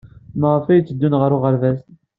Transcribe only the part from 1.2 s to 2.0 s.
ɣer uɣerbaz?